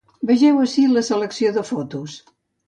Vegeu 0.29 0.55
ací 0.63 0.85
la 0.93 1.03
selecció 1.09 1.53
de 1.59 1.65
fotos. 1.69 2.17